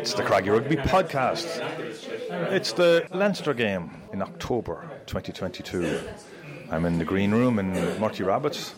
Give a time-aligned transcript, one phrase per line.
[0.00, 1.60] It's the Craggy Rugby Podcast.
[2.50, 6.00] It's the Leinster game in October 2022.
[6.70, 8.76] I'm in the green room in Murty Rabbitt's,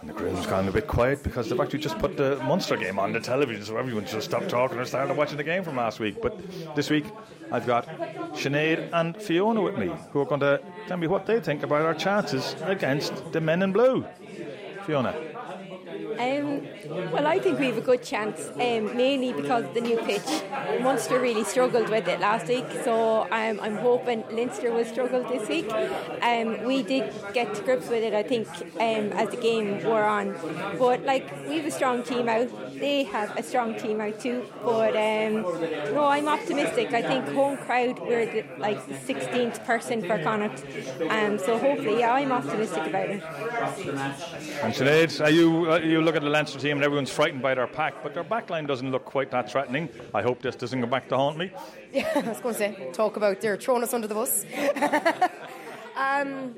[0.00, 2.98] and the room's gone a bit quiet because they've actually just put the Munster game
[2.98, 6.00] on the television, so everyone's just stopped talking and started watching the game from last
[6.00, 6.22] week.
[6.22, 6.40] But
[6.74, 7.04] this week,
[7.52, 7.86] I've got
[8.32, 11.82] Sinead and Fiona with me, who are going to tell me what they think about
[11.82, 14.06] our chances against the men in blue.
[14.86, 15.14] Fiona.
[15.96, 16.66] Um,
[17.12, 20.28] well, I think we have a good chance, um, mainly because the new pitch.
[20.80, 25.48] Munster really struggled with it last week, so um, I'm hoping Leinster will struggle this
[25.48, 25.70] week.
[26.22, 30.04] Um, we did get to grips with it, I think, um, as the game wore
[30.04, 30.36] on.
[30.78, 34.44] But like we have a strong team out, they have a strong team out too.
[34.62, 35.42] But um,
[35.94, 36.92] no, I'm optimistic.
[36.92, 40.64] I think home crowd we're the, like the 16th person for Connacht,
[41.10, 43.22] um, so hopefully, yeah, I'm optimistic about it.
[44.62, 45.72] And Sinead, are you?
[45.72, 48.24] Uh, you look at the Leinster team and everyone's frightened by their pack, but their
[48.24, 49.88] backline doesn't look quite that threatening.
[50.14, 51.50] I hope this doesn't go back to haunt me.
[51.92, 54.44] Yeah, I was going to say, talk about they're throwing us under the bus.
[55.96, 56.54] um,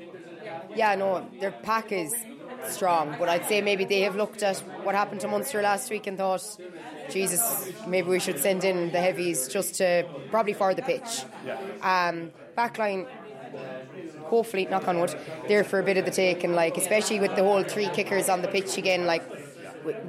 [0.75, 2.13] yeah, no, their pack is
[2.67, 6.07] strong, but I'd say maybe they have looked at what happened to Munster last week
[6.07, 6.43] and thought,
[7.09, 11.23] Jesus, maybe we should send in the heavies just to probably for the pitch.
[11.45, 11.57] Yeah.
[11.81, 13.07] Um, backline,
[14.23, 15.15] hopefully, knock on wood,
[15.47, 18.29] there for a bit of the take, and like especially with the whole three kickers
[18.29, 19.23] on the pitch again, like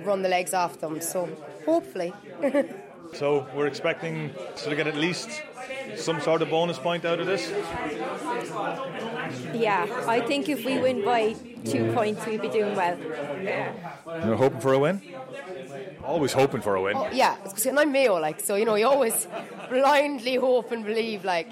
[0.04, 1.00] run the legs off them.
[1.00, 1.28] So
[1.64, 2.12] hopefully.
[3.12, 5.42] so we're expecting to get at least
[5.96, 7.50] some sort of bonus point out of this.
[9.54, 12.98] Yeah, I think if we win by two points, we'd be doing well.
[14.24, 15.02] You're hoping for a win.
[16.04, 16.96] Always hoping for a win.
[16.96, 17.36] Oh, yeah,
[17.66, 18.56] and I'm Mayo, like so.
[18.56, 19.26] You know, you always
[19.68, 21.48] blindly hope and believe, like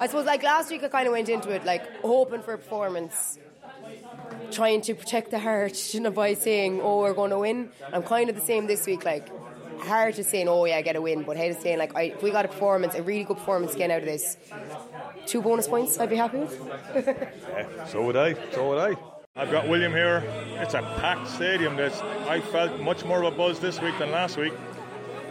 [0.00, 2.58] I suppose like last week I kind of went into it like hoping for a
[2.58, 3.38] performance,
[4.50, 8.02] trying to protect the heart, you know, by saying, "Oh, we're going to win." I'm
[8.02, 9.28] kind of the same this week, like
[9.84, 12.02] heart is saying, "Oh yeah, I get a win," but head is saying, "Like, I,
[12.02, 14.36] if we got a performance, a really good performance again out of this,
[15.26, 16.60] two bonus points, I'd be happy with."
[16.94, 18.34] yeah, so would I.
[18.52, 18.96] So would I.
[19.34, 20.22] I've got William here.
[20.60, 21.74] It's a packed stadium.
[21.74, 21.98] There's,
[22.28, 24.52] I felt much more of a buzz this week than last week.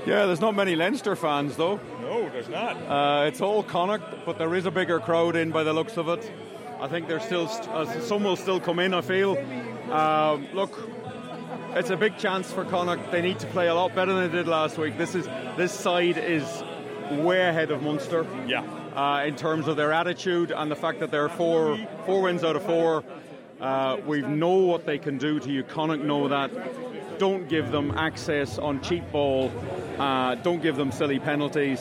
[0.08, 1.80] Yeah, there's not many Leinster fans though.
[2.02, 2.78] No, there's not.
[2.78, 6.10] Uh, it's all Connacht, but there is a bigger crowd in by the looks of
[6.10, 6.32] it.
[6.80, 8.96] I think there's still uh, some will still come in.
[8.96, 9.38] I feel.
[9.92, 10.90] Uh, look,
[11.76, 13.12] it's a big chance for Connacht.
[13.12, 14.98] They need to play a lot better than they did last week.
[14.98, 15.26] This is
[15.58, 16.44] this side is
[17.12, 18.26] way ahead of Munster.
[18.48, 18.64] Yeah.
[18.96, 22.56] Uh, in terms of their attitude and the fact that they're four four wins out
[22.56, 23.04] of four.
[23.60, 25.64] Uh, we know what they can do to you.
[25.64, 26.52] Connacht know that
[27.20, 29.52] don't give them access on cheap ball,
[30.00, 31.80] uh, don't give them silly penalties,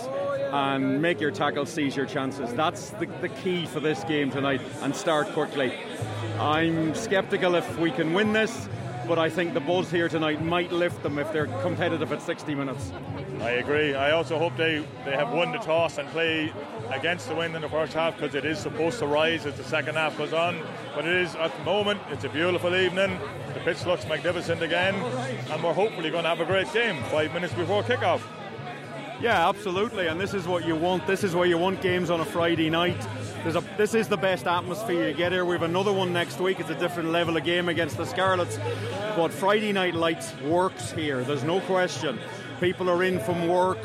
[0.53, 2.53] and make your tackle seize your chances.
[2.53, 5.73] That's the, the key for this game tonight, and start quickly.
[6.39, 8.69] I'm sceptical if we can win this,
[9.11, 12.55] but I think the buzz here tonight might lift them if they're competitive at 60
[12.55, 12.93] minutes.
[13.41, 13.93] I agree.
[13.93, 16.53] I also hope they, they have won the toss and play
[16.91, 19.65] against the wind in the first half because it is supposed to rise as the
[19.65, 20.63] second half goes on.
[20.95, 23.19] But it is at the moment, it's a beautiful evening.
[23.53, 27.35] The pitch looks magnificent again, and we're hopefully going to have a great game five
[27.35, 28.23] minutes before kickoff.
[29.21, 31.05] Yeah, absolutely, and this is what you want.
[31.09, 33.05] This is where you want games on a Friday night.
[33.47, 35.45] A, this is the best atmosphere you get here.
[35.45, 36.61] We have another one next week.
[36.61, 38.59] It's a different level of game against the Scarlets,
[39.17, 41.25] but Friday Night Lights works here.
[41.25, 42.19] There's no question.
[42.61, 43.79] People are in from work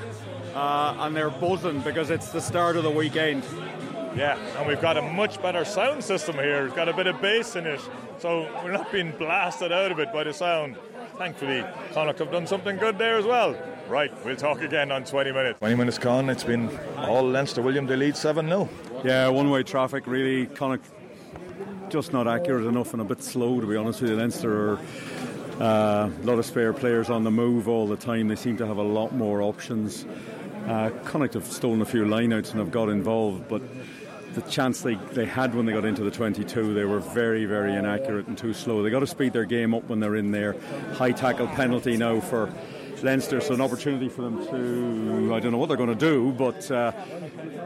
[0.54, 3.46] uh, and they're buzzing because it's the start of the weekend.
[4.16, 6.66] Yeah, and we've got a much better sound system here.
[6.66, 7.82] It's got a bit of bass in it,
[8.20, 10.78] so we're not being blasted out of it by the sound.
[11.18, 13.56] Thankfully, Connacht have done something good there as well.
[13.88, 15.60] Right, we'll talk again on 20 minutes.
[15.60, 17.62] 20 minutes gone, it's been all Leinster.
[17.62, 18.70] William, they lead 7 0.
[19.06, 20.48] Yeah, one way traffic, really.
[20.48, 24.18] kind of just not accurate enough and a bit slow, to be honest with you.
[24.18, 24.80] Leinster are
[25.62, 28.30] uh, a lot of spare players on the move all the time.
[28.30, 30.08] They seem to have a lot more options.
[30.66, 33.62] Uh, Connacht have stolen a few lineouts and have got involved, but
[34.34, 37.76] the chance they, they had when they got into the 22, they were very, very
[37.76, 38.82] inaccurate and too slow.
[38.82, 40.56] They got to speed their game up when they're in there.
[40.94, 42.52] High tackle penalty now for
[43.06, 46.32] Leinster, so an opportunity for them to, I don't know what they're going to do,
[46.32, 46.92] but uh,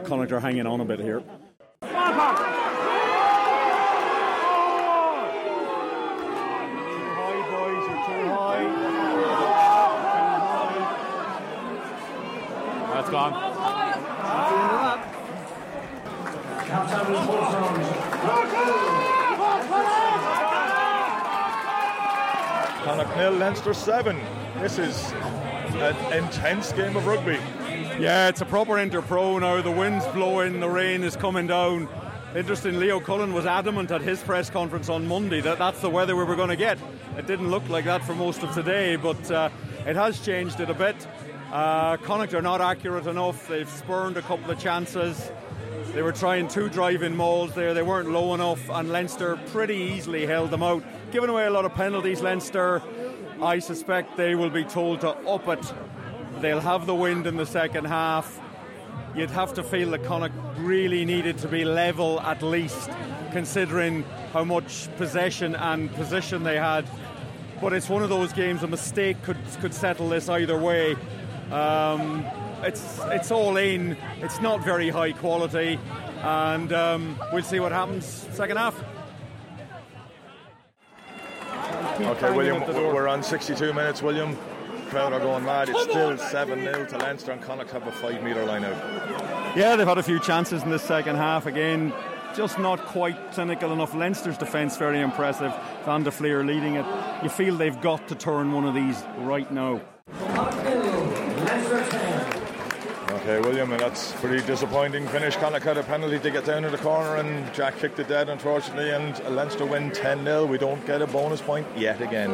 [0.04, 1.22] Connacht are hanging on a bit here.
[12.92, 13.49] That's gone.
[23.20, 24.18] Nil, Leinster seven.
[24.60, 25.94] This is an
[26.24, 27.38] intense game of rugby.
[27.98, 29.60] Yeah, it's a proper inter-pro now.
[29.60, 31.86] The wind's blowing, the rain is coming down.
[32.34, 36.16] Interesting, Leo Cullen was adamant at his press conference on Monday that that's the weather
[36.16, 36.78] we were going to get.
[37.18, 39.50] It didn't look like that for most of today, but uh,
[39.86, 41.06] it has changed it a bit.
[41.52, 43.46] Uh, Connacht are not accurate enough.
[43.48, 45.30] They've spurned a couple of chances.
[45.92, 47.74] They were trying two drive-in mauls there.
[47.74, 50.82] They weren't low enough, and Leinster pretty easily held them out.
[51.10, 52.80] Giving away a lot of penalties, Leinster.
[53.42, 55.72] I suspect they will be told to up it.
[56.40, 58.38] They'll have the wind in the second half.
[59.14, 62.90] You'd have to feel that Connacht really needed to be level at least,
[63.32, 64.04] considering
[64.34, 66.84] how much possession and position they had.
[67.62, 68.62] But it's one of those games.
[68.62, 70.96] A mistake could could settle this either way.
[71.50, 72.24] Um,
[72.62, 73.96] it's it's all in.
[74.20, 75.78] It's not very high quality,
[76.22, 78.74] and um, we'll see what happens second half.
[82.06, 84.02] Okay, William, we're on 62 minutes.
[84.02, 84.36] William,
[84.88, 85.68] crowd are going mad.
[85.68, 89.56] It's still 7 0 to Leinster, and Connacht have a 5 metre line out.
[89.56, 91.46] Yeah, they've had a few chances in this second half.
[91.46, 91.92] Again,
[92.34, 93.94] just not quite clinical enough.
[93.94, 95.54] Leinster's defence very impressive.
[95.84, 96.86] Van der Flier leading it.
[97.22, 99.80] You feel they've got to turn one of these right now.
[103.30, 105.36] Okay, William, and that's pretty disappointing finish.
[105.36, 108.28] Connacht had a penalty to get down in the corner, and Jack kicked it dead,
[108.28, 110.46] unfortunately, and Leinster win 10 0.
[110.46, 112.32] We don't get a bonus point yet again.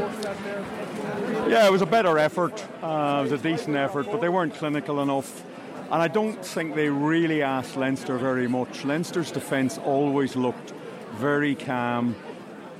[1.50, 2.64] Yeah, it was a better effort.
[2.82, 5.44] Uh, it was a decent effort, but they weren't clinical enough.
[5.90, 8.86] And I don't think they really asked Leinster very much.
[8.86, 10.72] Leinster's defence always looked
[11.16, 12.16] very calm,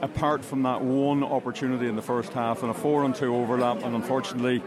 [0.01, 3.83] apart from that one opportunity in the first half and a four on two overlap,
[3.83, 4.63] and unfortunately,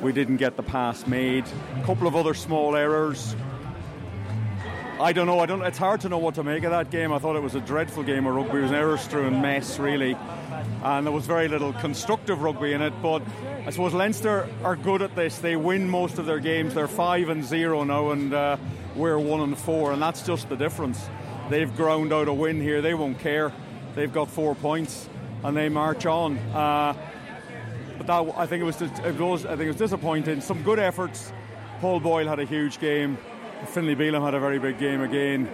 [0.00, 1.44] we didn't get the pass made.
[1.76, 3.34] A couple of other small errors.
[5.00, 5.38] I don't know.
[5.38, 5.62] I don't.
[5.62, 7.12] It's hard to know what to make of that game.
[7.12, 8.58] I thought it was a dreadful game of rugby.
[8.58, 10.16] It was an error-strewn mess, really,
[10.82, 12.92] and there was very little constructive rugby in it.
[13.00, 13.22] But
[13.64, 15.38] I suppose Leinster are good at this.
[15.38, 16.74] They win most of their games.
[16.74, 18.56] They're five and zero now, and uh,
[18.96, 21.08] we're one and four, and that's just the difference.
[21.48, 22.82] They've ground out a win here.
[22.82, 23.52] They won't care.
[23.94, 25.08] They've got four points,
[25.44, 26.38] and they march on.
[26.38, 26.94] Uh,
[27.98, 29.44] but that, I think it was, it was.
[29.44, 30.40] I think it was disappointing.
[30.40, 31.32] Some good efforts.
[31.80, 33.18] Paul Boyle had a huge game.
[33.66, 35.48] Finlay Bealham had a very big game again.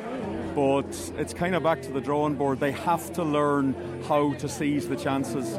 [0.55, 2.61] But it's kind of back to the drawing board.
[2.61, 3.75] They have to learn
[4.07, 5.55] how to seize the chances.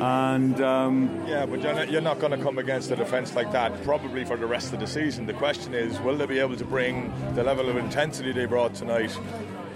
[0.00, 3.52] And um, yeah, but you're not, you're not going to come against a defence like
[3.52, 5.26] that probably for the rest of the season.
[5.26, 8.74] The question is, will they be able to bring the level of intensity they brought
[8.74, 9.16] tonight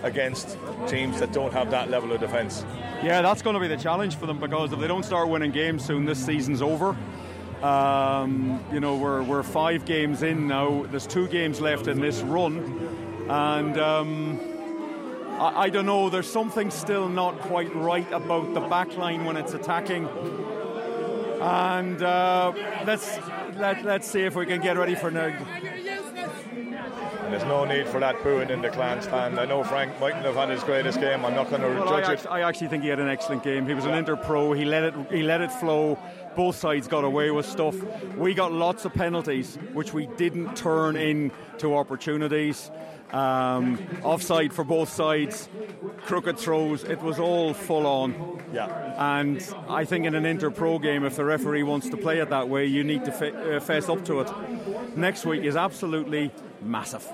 [0.03, 0.56] against
[0.87, 2.65] teams that don't have that level of defence?
[3.03, 5.53] Yeah, that's going to be the challenge for them because if they don't start winning
[5.53, 6.97] games soon, this season's over.
[7.62, 10.85] Um, you know, we're, we're five games in now.
[10.91, 13.27] There's two games left in this run.
[13.29, 14.41] And um,
[15.39, 19.37] I, I, don't know, there's something still not quite right about the back line when
[19.37, 20.09] it's attacking.
[21.41, 22.53] And uh,
[22.87, 23.19] let's,
[23.56, 25.37] let, let's see if we can get ready for now.
[27.31, 29.39] There's no need for that booing in the clan stand.
[29.39, 31.25] I know Frank mightn't have had his greatest game.
[31.25, 32.27] I'm not going to well, judge I it.
[32.27, 33.67] I actually think he had an excellent game.
[33.67, 34.53] He was an inter pro.
[34.53, 34.95] He let it.
[35.11, 35.99] He let it flow.
[36.37, 37.77] Both sides got away with stuff.
[38.17, 42.71] We got lots of penalties, which we didn't turn into opportunities.
[43.13, 45.49] Um, offside for both sides,
[46.05, 46.85] crooked throws.
[46.85, 48.43] It was all full on.
[48.53, 48.67] Yeah.
[49.17, 52.29] And I think in an inter pro game, if the referee wants to play it
[52.31, 54.31] that way, you need to fe- uh, face up to it.
[54.99, 57.08] Next week is absolutely massive.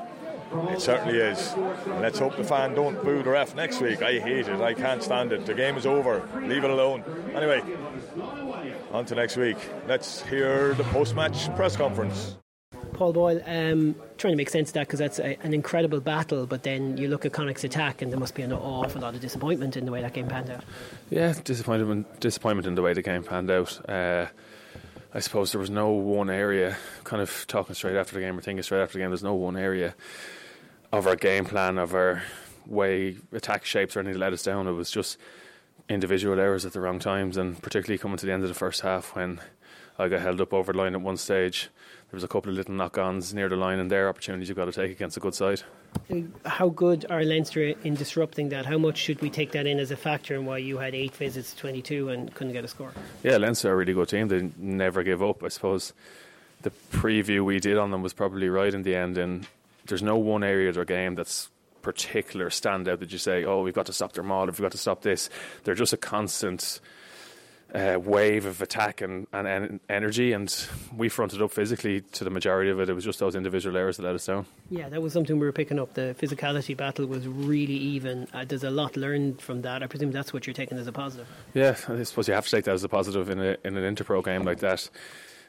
[0.71, 1.55] It certainly is.
[2.01, 4.01] Let's hope the fan don't boo the ref next week.
[4.01, 4.61] I hate it.
[4.61, 5.45] I can't stand it.
[5.45, 6.27] The game is over.
[6.41, 7.05] Leave it alone.
[7.35, 7.63] Anyway,
[8.91, 9.59] on to next week.
[9.87, 12.37] Let's hear the post match press conference.
[12.95, 16.47] Paul Boyle, um, trying to make sense of that because that's a, an incredible battle,
[16.47, 19.21] but then you look at Connacht's attack and there must be an awful lot of
[19.21, 20.65] disappointment in the way that game panned out.
[21.11, 23.91] Yeah, disappointment, disappointment in the way the game panned out.
[23.91, 24.27] Uh,
[25.17, 28.41] I suppose there was no one area, kind of talking straight after the game or
[28.41, 29.95] thinking straight after the game, there's no one area
[30.93, 32.25] of our game plan, of our
[32.67, 34.67] way attack shapes or anything that let us down.
[34.67, 35.17] It was just
[35.89, 38.81] individual errors at the wrong times, and particularly coming to the end of the first
[38.81, 39.41] half when
[40.01, 41.69] I got held up over the line at one stage.
[42.15, 44.67] There was a couple of little knock-ons near the line, and there opportunities you've got
[44.67, 45.63] to take against a good side.
[46.47, 48.67] How good are Leinster in disrupting that?
[48.67, 51.17] How much should we take that in as a factor in why you had eight
[51.17, 52.93] visits 22 and couldn't get a score?
[53.25, 54.29] Yeah, Leinster are a really good team.
[54.29, 55.43] They never give up.
[55.43, 55.93] I suppose
[56.63, 59.49] the preview we did on them was probably right in the end, and
[59.87, 61.51] there's no one area of their game that's
[61.83, 64.79] particular standout that you say, oh, we've got to stop their maul, we've got to
[64.79, 65.31] stop this.
[65.65, 66.79] They're just a constant
[67.75, 70.67] uh, wave of attack and, and, and, energy, and
[70.97, 72.89] we fronted up physically to the majority of it.
[72.89, 74.47] It was just those individual errors that let us down.
[74.71, 75.95] Yeah, that was something we were picking up.
[75.95, 78.29] The physicality battle was really even.
[78.33, 79.83] Uh, there's a lot learned from that.
[79.83, 81.27] I presume that's what you're taking as a positive.
[81.53, 83.95] Yeah, I suppose you have to take that as a positive in, a, in an
[83.95, 84.89] interpro game like that.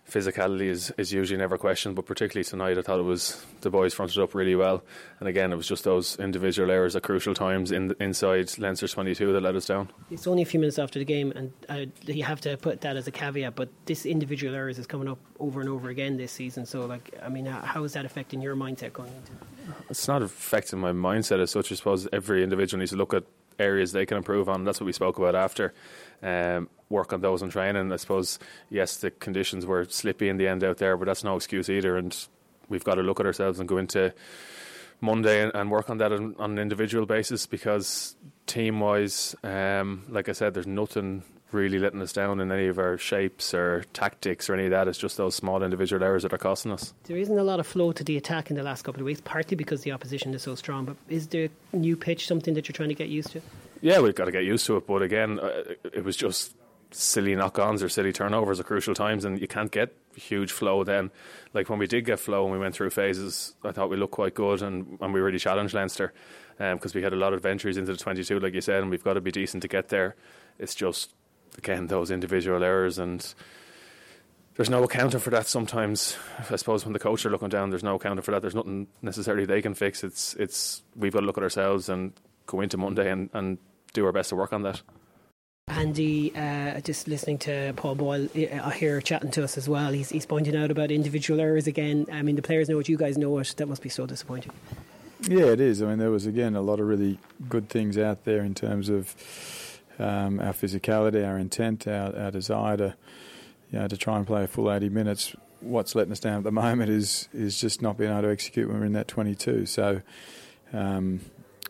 [0.09, 3.93] Physicality is, is usually never questioned, but particularly tonight, I thought it was the boys
[3.93, 4.83] fronted up really well.
[5.19, 8.93] And again, it was just those individual errors at crucial times in the, inside Leinster's
[8.93, 9.89] 22 that let us down.
[10.11, 12.97] It's only a few minutes after the game, and uh, you have to put that
[12.97, 13.55] as a caveat.
[13.55, 16.65] But this individual errors is coming up over and over again this season.
[16.65, 19.31] So, like, I mean, how is that affecting your mindset going into?
[19.31, 19.75] it?
[19.89, 21.71] It's not affecting my mindset as such.
[21.71, 23.23] I suppose every individual needs to look at
[23.57, 24.63] areas they can improve on.
[24.63, 25.73] That's what we spoke about after.
[26.21, 27.91] Um, work on those in training.
[27.91, 28.39] I suppose,
[28.69, 31.97] yes, the conditions were slippy in the end out there, but that's no excuse either.
[31.97, 32.15] And
[32.69, 34.13] we've got to look at ourselves and go into
[35.01, 38.15] Monday and, and work on that on, on, an individual basis because
[38.47, 42.77] team wise, um, like I said, there's nothing really letting us down in any of
[42.79, 44.87] our shapes or tactics or any of that.
[44.87, 46.93] It's just those small individual errors that are costing us.
[47.03, 49.21] There isn't a lot of flow to the attack in the last couple of weeks,
[49.23, 50.85] partly because the opposition is so strong.
[50.85, 53.41] But is the new pitch something that you're trying to get used to?
[53.81, 54.87] Yeah, we've got to get used to it.
[54.87, 56.55] But again, uh, it was just
[56.95, 60.83] silly knock-ons or silly turnovers at crucial times, and you can't get huge flow.
[60.83, 61.11] Then,
[61.53, 64.13] like when we did get flow and we went through phases, I thought we looked
[64.13, 66.13] quite good, and, and we really challenged Leinster
[66.57, 68.89] because um, we had a lot of ventures into the 22, like you said, and
[68.89, 70.15] we've got to be decent to get there.
[70.57, 71.13] It's just
[71.57, 73.33] again those individual errors and.
[74.55, 76.15] There's no accounting for that sometimes.
[76.49, 78.41] I suppose when the coach are looking down, there's no accounting for that.
[78.41, 80.01] There's nothing necessarily they can fix.
[80.01, 82.13] It's it's we've got to look at ourselves and
[82.45, 83.57] go into Monday and, and
[83.91, 84.81] do our best to work on that.
[85.67, 90.09] Andy, uh, just listening to Paul Boyle uh, here chatting to us as well, he's,
[90.09, 92.05] he's pointing out about individual errors again.
[92.11, 93.53] I mean, the players know what you guys know it.
[93.57, 94.51] That must be so disappointing.
[95.21, 95.81] Yeah, it is.
[95.81, 97.17] I mean, there was again a lot of really
[97.49, 99.15] good things out there in terms of
[99.97, 102.95] um, our physicality, our intent, our, our desire to,
[103.71, 105.35] you know, to try and play a full 80 minutes.
[105.61, 108.67] What's letting us down at the moment is is just not being able to execute
[108.67, 109.65] when we're in that 22.
[109.65, 110.01] So
[110.73, 111.21] um,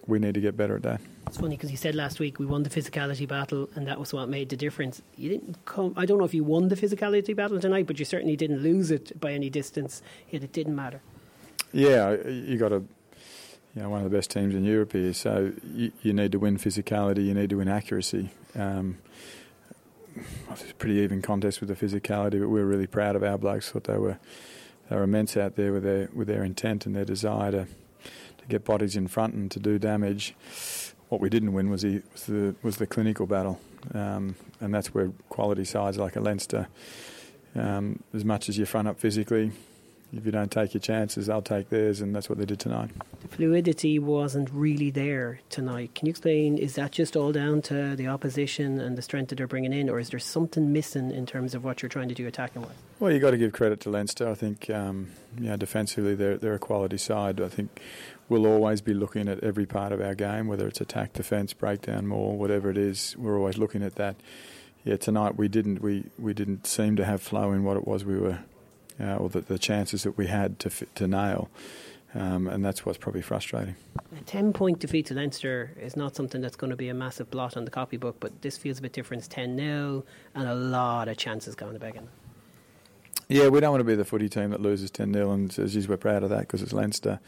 [0.06, 1.02] we need to get better at that.
[1.28, 4.14] It's funny because you said last week we won the physicality battle, and that was
[4.14, 5.02] what made the difference.
[5.18, 5.94] You didn't come.
[5.98, 8.92] I don't know if you won the physicality battle tonight, but you certainly didn't lose
[8.92, 10.02] it by any distance.
[10.30, 11.02] Yet it didn't matter.
[11.74, 12.84] Yeah, you got a,
[13.76, 15.14] you know, one of the best teams in Europe here.
[15.14, 17.26] So you, you need to win physicality.
[17.26, 18.30] You need to win accuracy.
[18.56, 19.00] Um,
[20.50, 23.72] was a pretty even contest with the physicality, but we're really proud of our blokes.
[23.72, 24.20] Thought they were
[24.90, 27.68] they were immense out there with their with their intent and their desire to
[28.38, 30.36] to get bodies in front and to do damage
[31.10, 33.60] what we didn't win was the was the, was the clinical battle,
[33.94, 36.68] um, and that's where quality sides like a Leinster,
[37.56, 39.52] um, as much as you front up physically,
[40.14, 42.92] if you don't take your chances, they'll take theirs, and that's what they did tonight.
[43.22, 45.94] The fluidity wasn't really there tonight.
[45.96, 46.58] Can you explain?
[46.58, 49.90] Is that just all down to the opposition and the strength that they're bringing in,
[49.90, 52.72] or is there something missing in terms of what you're trying to do attacking wise?
[53.00, 54.30] Well, you have got to give credit to Leinster.
[54.30, 57.42] I think, um, yeah, defensively they're they're a quality side.
[57.42, 57.82] I think
[58.30, 62.08] we'll always be looking at every part of our game, whether it's attack, defence, breakdown,
[62.08, 63.16] more, whatever it is.
[63.18, 64.16] We're always looking at that.
[64.84, 68.06] Yeah, tonight we didn't we, we didn't seem to have flow in what it was
[68.06, 68.40] we were,
[69.00, 71.50] uh, or the, the chances that we had to to nail.
[72.14, 73.76] Um, and that's what's probably frustrating.
[74.18, 77.30] A 10 point defeat to Leinster is not something that's going to be a massive
[77.30, 79.20] blot on the copybook, but this feels a bit different.
[79.20, 82.08] It's 10 0 and a lot of chances going to Began.
[83.28, 85.88] Yeah, we don't want to be the footy team that loses 10 0, and says,
[85.90, 87.20] we're proud of that because it's Leinster.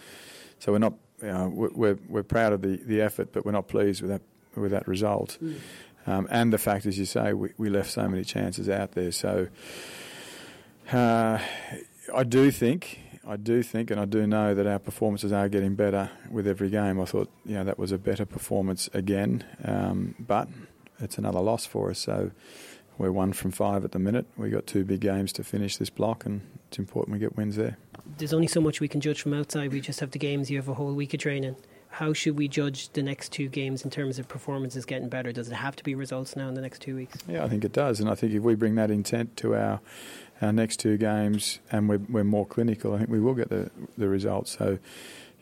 [0.59, 3.67] So we're not, you know, we're, we're proud of the, the effort, but we're not
[3.67, 4.21] pleased with that,
[4.55, 5.37] with that result.
[5.41, 5.55] Mm.
[6.07, 9.11] Um, and the fact, as you say, we, we left so many chances out there.
[9.11, 9.47] So
[10.91, 11.39] uh,
[12.15, 15.75] I do think I do think and I do know that our performances are getting
[15.75, 16.99] better with every game.
[17.01, 20.47] I thought, you know, that was a better performance again, um, but
[20.99, 21.99] it's another loss for us.
[21.99, 22.31] So
[22.97, 24.25] we're one from five at the minute.
[24.37, 27.55] We've got two big games to finish this block, and it's important we get wins
[27.55, 27.77] there.
[28.17, 29.71] There's only so much we can judge from outside.
[29.71, 30.49] We just have the games.
[30.49, 31.55] You have a whole week of training.
[31.89, 35.31] How should we judge the next two games in terms of performances getting better?
[35.31, 37.17] Does it have to be results now in the next two weeks?
[37.27, 39.79] Yeah, I think it does, and I think if we bring that intent to our
[40.41, 43.71] our next two games, and we're, we're more clinical, I think we will get the
[43.97, 44.57] the results.
[44.57, 44.79] So,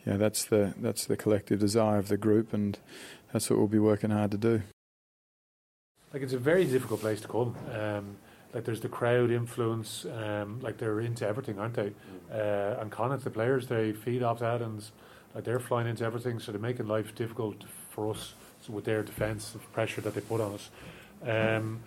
[0.06, 2.78] yeah, that's the that's the collective desire of the group, and
[3.32, 4.62] that's what we'll be working hard to do.
[6.16, 7.54] Like it's a very difficult place to come.
[7.78, 8.16] Um,
[8.54, 10.06] like there's the crowd influence.
[10.06, 11.92] Um, like they're into everything, aren't they?
[12.32, 14.82] Uh, and Connacht, the players, they feed off that, and
[15.34, 17.56] like they're flying into everything, so they're making life difficult
[17.90, 18.32] for us
[18.62, 20.70] so with their defensive pressure that they put on us.
[21.22, 21.80] Um,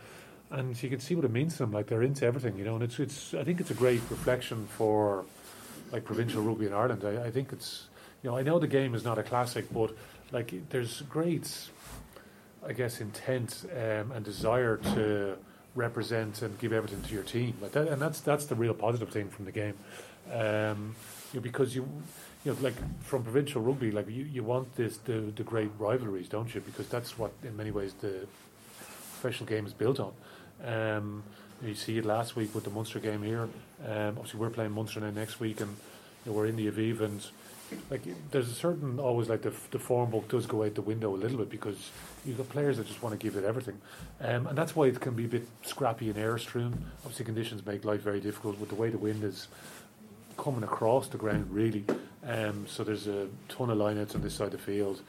[0.51, 1.71] and you can see what it means to them.
[1.71, 2.75] Like they're into everything, you know.
[2.75, 3.33] And it's it's.
[3.33, 5.25] I think it's a great reflection for
[5.91, 7.03] like provincial rugby in Ireland.
[7.03, 7.88] I, I think it's
[8.21, 9.98] you know I know the game is not a classic, but
[10.31, 11.51] like there's great,
[12.67, 15.37] I guess, intent um, and desire to
[15.75, 17.55] represent and give everything to your team.
[17.61, 19.75] Like that, and that's that's the real positive thing from the game.
[20.31, 20.95] Um,
[21.33, 21.87] you know, because you
[22.45, 26.29] you know, like from provincial rugby, like you, you want this the the great rivalries,
[26.29, 26.61] don't you?
[26.61, 28.27] Because that's what in many ways the
[29.19, 30.13] professional game is built on.
[30.65, 31.23] Um,
[31.61, 33.49] You see it last week with the Munster game here.
[33.85, 37.01] Um, obviously, we're playing Munster now next week, and you know, we're in the Aviva,
[37.01, 37.21] and
[37.89, 41.13] like there's a certain always like the the form book does go out the window
[41.13, 41.89] a little bit because
[42.25, 43.79] you've got players that just want to give it everything,
[44.21, 46.73] um, and that's why it can be a bit scrappy in Airstream.
[47.03, 49.47] Obviously, conditions make life very difficult with the way the wind is
[50.38, 51.85] coming across the ground really.
[52.25, 55.01] Um, so there's a ton of lineouts on this side of the field.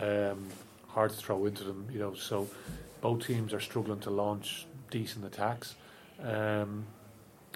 [0.00, 0.48] Um,
[0.88, 2.14] hard to throw into them, you know.
[2.14, 2.48] So
[3.00, 5.74] both teams are struggling to launch decent attacks,
[6.22, 6.86] um,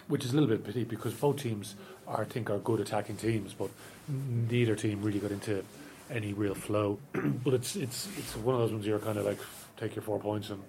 [0.08, 1.74] which is a little bit pity because both teams
[2.06, 3.70] are, I think are good attacking teams, but
[4.08, 5.64] neither team really got into
[6.10, 6.98] any real flow.
[7.12, 9.38] but it's it's it's one of those ones you're kind of like
[9.76, 10.62] take your four points and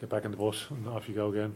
[0.00, 1.54] get back in the bus and off you go again.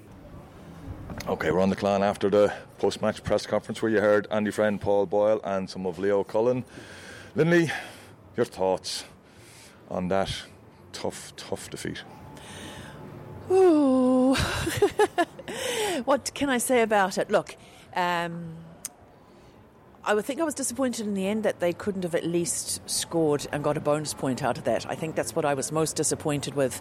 [1.28, 4.50] Okay, we're on the clan after the post match press conference where you heard Andy
[4.50, 6.64] Friend, Paul Boyle, and some of Leo Cullen.
[7.34, 7.70] Lindley,
[8.36, 9.04] your thoughts
[9.88, 10.44] on that
[10.92, 12.02] tough, tough defeat?
[13.50, 14.34] Ooh.
[16.04, 17.30] what can I say about it?
[17.30, 17.56] Look,
[17.94, 18.54] um,
[20.04, 22.80] I would think I was disappointed in the end that they couldn't have at least
[22.90, 24.84] scored and got a bonus point out of that.
[24.90, 26.80] I think that's what I was most disappointed with.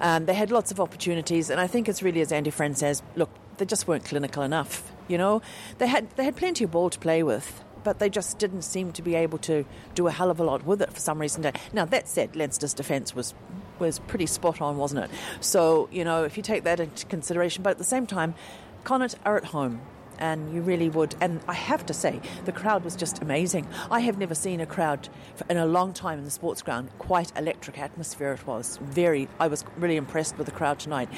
[0.00, 3.00] Um, they had lots of opportunities, and I think it's really as Andy Friend says.
[3.14, 4.90] Look, they just weren't clinical enough.
[5.06, 5.40] You know,
[5.78, 8.90] they had they had plenty of ball to play with, but they just didn't seem
[8.92, 11.48] to be able to do a hell of a lot with it for some reason.
[11.72, 13.34] Now that said, Leinster's defence was
[13.78, 15.10] was pretty spot on, wasn't it?
[15.40, 18.34] So you know, if you take that into consideration, but at the same time,
[18.82, 19.80] Connacht are at home.
[20.18, 21.14] And you really would.
[21.20, 23.66] And I have to say, the crowd was just amazing.
[23.90, 25.08] I have never seen a crowd
[25.48, 26.90] in a long time in the sports ground.
[26.98, 28.78] Quite electric atmosphere it was.
[28.82, 29.28] Very.
[29.38, 31.08] I was really impressed with the crowd tonight.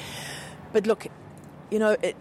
[0.71, 1.07] But look,
[1.71, 2.15] you know, it,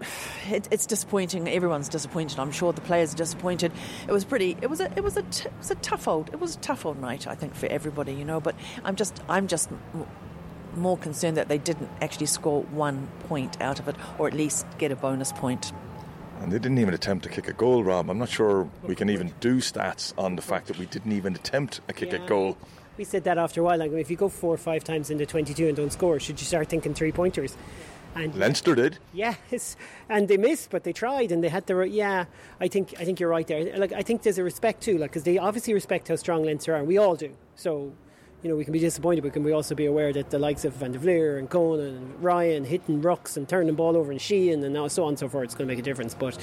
[0.49, 1.49] it, it's disappointing.
[1.49, 2.38] Everyone's disappointed.
[2.38, 3.72] I'm sure the players are disappointed.
[4.08, 4.56] It was pretty.
[4.62, 4.90] It was a.
[4.96, 5.22] It was a.
[5.22, 6.30] T- it was a tough old.
[6.32, 7.26] It was a tough old night.
[7.26, 8.14] I think for everybody.
[8.14, 9.20] You know, but I'm just.
[9.28, 9.68] I'm just
[10.76, 14.64] more concerned that they didn't actually score one point out of it, or at least
[14.78, 15.72] get a bonus point.
[16.40, 18.09] And they didn't even attempt to kick a goal, Rob.
[18.09, 21.35] I'm not sure we can even do stats on the fact that we didn't even
[21.35, 22.25] attempt a kick yeah.
[22.25, 22.57] a goal.
[22.96, 23.79] We said that after a while.
[23.79, 26.46] Like, if you go four or five times into 22 and don't score, should you
[26.46, 27.57] start thinking three pointers?
[28.14, 28.98] And Leinster did.
[29.12, 29.76] Yes,
[30.09, 32.24] and they missed, but they tried, and they had the yeah.
[32.61, 33.79] I think I think you're right there.
[33.79, 36.74] Like I think there's a respect too, like because they obviously respect how strong Leinster
[36.74, 37.37] are, and we all do.
[37.55, 37.92] So,
[38.42, 40.64] you know, we can be disappointed, but can we also be aware that the likes
[40.64, 44.11] of Van der Flier and Conan and Ryan hitting rucks and turning the ball over
[44.11, 46.14] and Sheehan and so on and so forth, it's going to make a difference.
[46.14, 46.38] But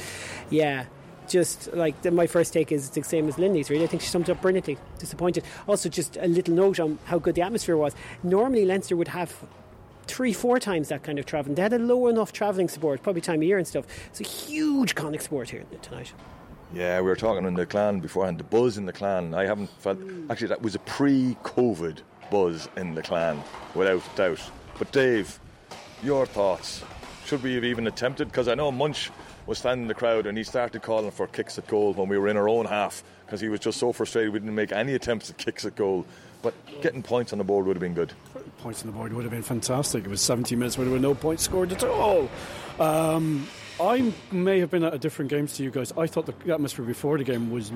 [0.50, 0.86] yeah,
[1.28, 3.70] just like the, my first take is it's the same as Lindy's.
[3.70, 4.78] Really, I think she summed up brilliantly.
[5.00, 5.44] Disappointed.
[5.68, 7.96] Also, just a little note on how good the atmosphere was.
[8.24, 9.36] Normally, Leinster would have
[10.06, 11.56] three, four times that kind of travelling.
[11.56, 13.86] They had a low enough travelling support, probably time of year and stuff.
[14.08, 16.14] It's a huge Connacht sport here tonight.
[16.74, 18.40] Yeah, we were talking in the clan beforehand.
[18.40, 20.00] The buzz in the clan, I haven't felt.
[20.30, 22.00] Actually, that was a pre-COVID
[22.30, 23.42] buzz in the clan,
[23.74, 24.42] without doubt.
[24.78, 25.40] But Dave,
[26.04, 26.84] your thoughts?
[27.26, 28.28] Should we have even attempted?
[28.28, 29.12] Because I know Munch
[29.48, 32.18] was standing in the crowd and he started calling for kicks at goal when we
[32.18, 34.94] were in our own half because he was just so frustrated we didn't make any
[34.94, 36.06] attempts at kicks at goal.
[36.42, 38.14] But getting points on the board would have been good.
[38.60, 40.06] Points on the board would have been fantastic.
[40.06, 42.30] It was 70 minutes where there were no points scored at all.
[42.80, 43.48] Um,
[43.80, 45.94] I may have been at a different game to you guys.
[45.98, 47.72] I thought the atmosphere before the game was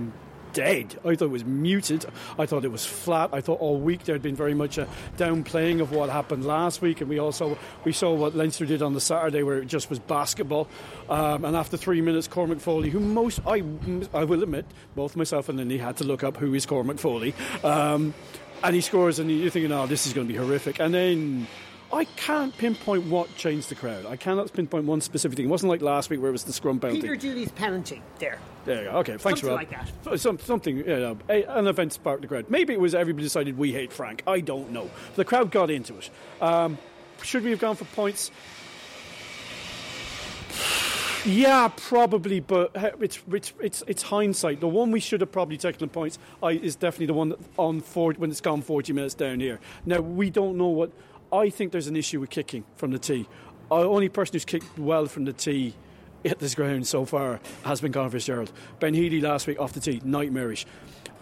[0.53, 0.99] dead.
[1.05, 2.05] I thought it was muted.
[2.37, 3.29] I thought it was flat.
[3.33, 4.87] I thought all week there had been very much a
[5.17, 8.93] downplaying of what happened last week, and we also we saw what Leinster did on
[8.93, 10.67] the Saturday, where it just was basketball.
[11.09, 13.63] Um, and after three minutes, Cormac Foley, who most I
[14.13, 17.33] I will admit, both myself and Lindy had to look up who is Cormac Foley,
[17.63, 18.13] um,
[18.63, 21.47] and he scores, and you're thinking, oh, this is going to be horrific, and then.
[21.93, 24.05] I can't pinpoint what changed the crowd.
[24.05, 25.47] I cannot pinpoint one specific thing.
[25.47, 27.01] It wasn't like last week where it was the scrum penalty.
[27.01, 28.01] Peter Dooley's penalty.
[28.19, 28.39] There.
[28.63, 28.97] There you go.
[28.99, 29.57] Okay, thanks, something Rob.
[29.57, 29.69] like
[30.03, 30.19] that.
[30.19, 32.45] Some, something, you know, a, an event sparked the crowd.
[32.49, 34.23] Maybe it was everybody decided we hate Frank.
[34.25, 34.89] I don't know.
[35.15, 36.09] The crowd got into it.
[36.41, 36.77] Um,
[37.23, 38.31] should we have gone for points?
[41.23, 44.59] Yeah, probably, but it's it's it's it's hindsight.
[44.59, 47.39] The one we should have probably taken the points I, is definitely the one that
[47.57, 49.59] on 40, when it's gone forty minutes down here.
[49.85, 50.91] Now we don't know what.
[51.33, 53.27] I think there's an issue with kicking from the tee.
[53.69, 55.75] The only person who's kicked well from the tee
[56.25, 58.51] at this ground so far has been Conor Fitzgerald.
[58.79, 60.65] Ben Healy last week off the tee, nightmarish.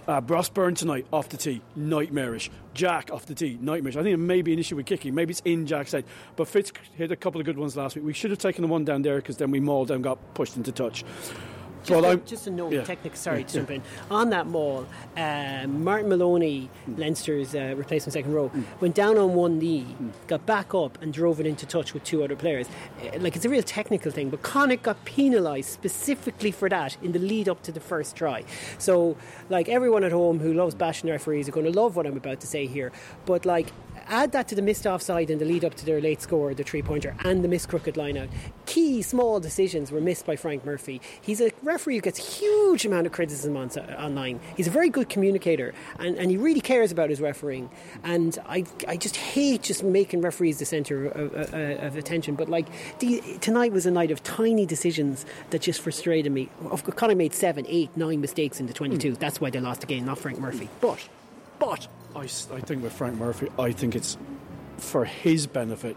[0.08, 2.50] Uh, Ross Byrne tonight off the tee, nightmarish.
[2.74, 3.96] Jack off the tee, nightmarish.
[3.96, 5.14] I think it may be an issue with kicking.
[5.14, 6.06] Maybe it's in Jack's head.
[6.36, 8.04] But Fitz hit a couple of good ones last week.
[8.04, 10.58] We should have taken the one down there because then we mauled and got pushed
[10.58, 11.06] into touch.
[11.84, 12.84] Just, a, I'm- just a note, yeah.
[12.84, 13.18] technical.
[13.18, 13.76] Sorry Yeah, to jump yeah.
[13.78, 13.82] in.
[14.12, 14.86] On that maul,
[15.18, 19.86] uh, Martin Moloney, Leinster's uh, replacement second row, went down on one knee,
[20.28, 22.68] got back up, and drove it into touch with two other players.
[23.02, 27.12] Uh, like it's a real technical thing, but Connacht got penalised specifically for that in
[27.12, 28.44] the lead up to the first try.
[28.78, 29.18] So,
[29.50, 32.40] like everyone at home who loves bashing referees are going to love what I'm about
[32.42, 32.92] to say here.
[33.26, 33.72] But like
[34.10, 36.64] Add that to the missed offside in the lead up to their late score, the
[36.64, 38.28] three pointer, and the missed crooked line out.
[38.66, 41.00] Key small decisions were missed by Frank Murphy.
[41.22, 44.40] He's a referee who gets a huge amount of criticism on, online.
[44.58, 47.70] He's a very good communicator and, and he really cares about his refereeing.
[48.04, 52.34] And I, I just hate just making referees the centre of, of, of attention.
[52.34, 52.68] But like
[52.98, 56.50] the, tonight was a night of tiny decisions that just frustrated me.
[56.96, 59.12] Connacht made seven, eight, nine mistakes in the 22.
[59.12, 59.20] Mm.
[59.20, 60.68] That's why they lost the game, not Frank Murphy.
[60.82, 61.08] But,
[61.60, 61.88] but.
[62.16, 64.18] I, I think with Frank Murphy, I think it's
[64.78, 65.96] for his benefit,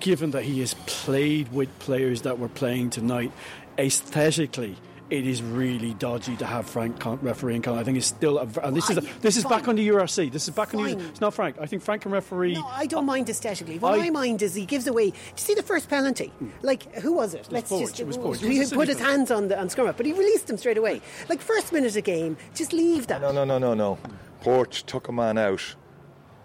[0.00, 3.32] given that he has played with players that were playing tonight,
[3.78, 4.76] aesthetically,
[5.10, 7.66] it is really dodgy to have Frank refereeing.
[7.66, 10.30] I think it's still, a, and this is a, this is back on the URC.
[10.30, 10.94] This is back on the.
[10.94, 11.08] URC.
[11.08, 11.56] It's not Frank.
[11.58, 12.54] I think Frank can referee.
[12.54, 13.78] No, I don't mind aesthetically.
[13.78, 15.10] What I, I mind is he gives away.
[15.10, 16.26] Do you see the first penalty?
[16.38, 16.48] Hmm.
[16.62, 17.48] Like who was it?
[17.50, 18.00] Let's Poarch, just.
[18.00, 18.38] It was Poarch.
[18.40, 21.00] He put his hands on the on scrum but he released him straight away.
[21.28, 23.22] Like first minute of game, just leave that.
[23.22, 23.98] No, no, no, no, no.
[24.42, 25.74] Poarch took a man out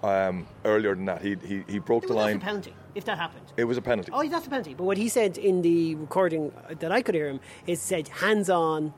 [0.04, 1.22] um, earlier than that.
[1.22, 2.40] He he, he broke it the line.
[2.40, 3.46] penalty if that happened.
[3.58, 4.12] It was a penalty.
[4.14, 4.74] Oh, that's a penalty.
[4.74, 8.50] But what he said in the recording that I could hear him is said hands
[8.50, 8.94] on.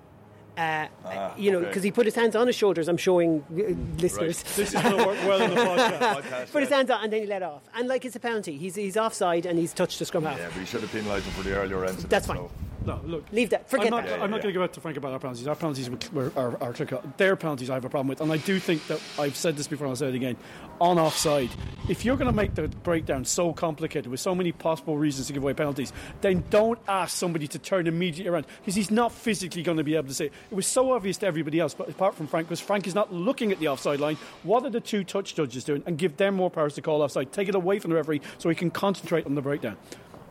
[0.58, 1.88] Uh, ah, you know, because okay.
[1.88, 2.88] he put his hands on his shoulders.
[2.88, 4.38] I'm showing uh, listeners.
[4.38, 4.56] Right.
[4.56, 6.52] This is going to work well in the podcast.
[6.54, 7.62] put his hands on and then he let off.
[7.74, 8.58] And like it's a penalty.
[8.58, 10.40] He's he's offside and he's touched the scrum half.
[10.40, 12.10] Yeah, but he should have penalised him for the earlier incident.
[12.10, 12.38] That's fine.
[12.38, 12.52] So.
[12.86, 13.26] No, look.
[13.32, 13.70] Leave that.
[13.70, 14.22] Forget I'm not, that.
[14.22, 15.48] I'm not going to go out to Frank about our penalties.
[15.48, 18.22] Our penalties were, are, are, are Their penalties I have a problem with.
[18.22, 20.38] And I do think that I've said this before and I'll say it again.
[20.80, 21.50] On offside,
[21.90, 25.34] if you're going to make the breakdown so complicated with so many possible reasons to
[25.34, 29.64] give away penalties, then don't ask somebody to turn immediately around because he's not physically
[29.64, 30.34] going to be able to say it.
[30.52, 33.14] It was so obvious to everybody else, but apart from Frank, because Frank is not
[33.14, 34.18] looking at the offside line.
[34.44, 35.82] What are the two touch judges doing?
[35.86, 37.32] And give them more powers to call offside.
[37.32, 39.78] Take it away from the referee so he can concentrate on the breakdown.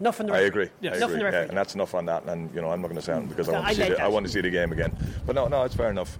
[0.00, 0.68] Enough on the I agree.
[0.80, 1.00] Yes.
[1.00, 1.20] I agree.
[1.22, 2.24] Yeah, and that's enough on that.
[2.24, 4.02] And you know, I'm not going to say it because I want, to, see the,
[4.02, 4.96] I want to see the game again.
[5.26, 6.18] But no, no, it's fair enough.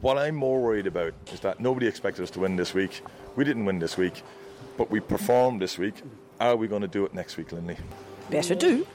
[0.00, 3.02] What I'm more worried about is that nobody expected us to win this week.
[3.36, 4.22] We didn't win this week,
[4.76, 6.02] but we performed this week.
[6.40, 7.76] Are we going to do it next week, Lindley?
[8.30, 8.86] Better do.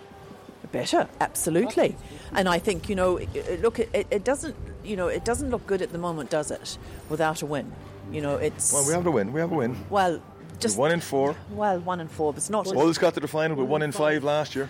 [0.71, 1.95] Better, absolutely.
[2.33, 3.19] And I think you know,
[3.61, 6.77] look, it, it doesn't, you know, it doesn't look good at the moment, does it?
[7.07, 7.71] Without a win,
[8.11, 8.73] you know, it's.
[8.73, 9.31] Well, we have a win.
[9.31, 9.77] We have a win.
[9.89, 10.21] Well,
[10.59, 11.35] just one in four.
[11.51, 12.67] Well, one in four, but it's not.
[12.73, 14.69] Wolves got to the final with one in five last year.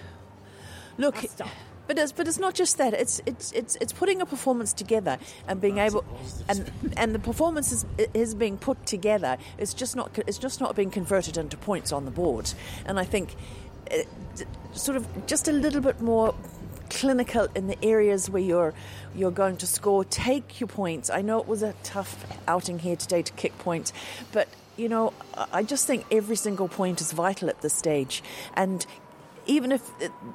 [0.98, 1.26] Look.
[1.88, 2.96] But it's, but it's not just that.
[2.96, 6.04] It's, it's it's it's putting a performance together and being able,
[6.50, 9.38] and and the performance is, is being put together.
[9.60, 12.52] It's just not it's just not being converted into points on the board.
[12.88, 13.36] And I think,
[13.92, 14.08] it,
[14.42, 16.34] uh, sort of just a little bit more
[16.90, 18.74] clinical in the areas where you're
[19.16, 20.04] you're going to score.
[20.04, 21.12] Take your points.
[21.12, 23.94] I know it was a tough outing here today to kick points,
[24.32, 25.14] but you know,
[25.52, 28.24] I just think every single point is vital at this stage.
[28.54, 28.86] And
[29.46, 29.90] even if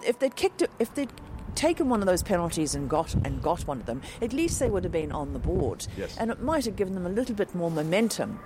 [0.05, 1.13] if they'd kicked if they'd
[1.55, 4.71] taken one of those penalties and got and got one of them, at least they
[4.71, 5.87] would have been on the board.
[5.97, 6.17] Yes.
[6.19, 8.41] And it might have given them a little bit more momentum.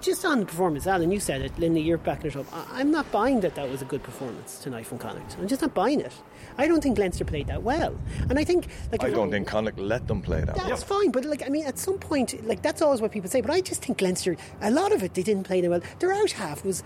[0.00, 2.46] Just on the performance, Alan, you said it, Linley, you're backing it up.
[2.72, 5.36] I'm not buying that that was a good performance tonight from Connacht.
[5.38, 6.12] I'm just not buying it.
[6.56, 7.94] I don't think Leinster played that well,
[8.28, 10.54] and I think like I don't think Connacht let them play that.
[10.54, 11.00] That's well.
[11.00, 13.40] fine, but like I mean, at some point, like that's always what people say.
[13.40, 15.82] But I just think Leinster, a lot of it, they didn't play that well.
[15.98, 16.82] Their out half was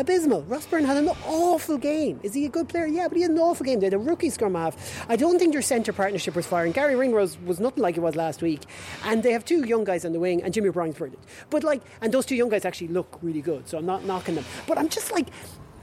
[0.00, 0.42] abysmal.
[0.42, 2.18] Ross Byrne had an awful game.
[2.22, 2.86] Is he a good player?
[2.86, 3.80] Yeah, but he had an awful game.
[3.80, 5.04] They had a rookie scrum half.
[5.08, 6.72] I don't think their centre partnership was firing.
[6.72, 8.62] Gary Ringrose was nothing like it was last week.
[9.04, 11.22] And they have two young guys on the wing, and Jimmy O'Brien's brilliant.
[11.50, 14.34] But like, and those two young guys actually look really good, so I'm not knocking
[14.34, 14.44] them.
[14.66, 15.28] But I'm just like,